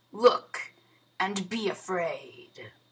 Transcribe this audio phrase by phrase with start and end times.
[0.11, 0.73] Look,
[1.19, 2.71] and be afraid!"